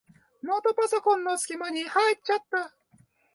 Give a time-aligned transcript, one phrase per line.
[0.41, 2.75] ノートパソコンのすき間に入っちゃった。